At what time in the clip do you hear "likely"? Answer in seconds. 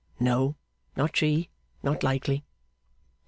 2.01-2.43